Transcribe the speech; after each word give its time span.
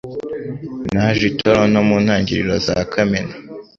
Naje 0.93 1.23
i 1.31 1.35
Toronto 1.39 1.79
mu 1.87 1.97
ntangiriro 2.03 2.55
za 2.65 2.77
Kamena. 2.91 3.33